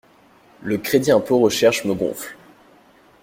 [0.63, 2.35] Le crédit impôt recherche me gonfle.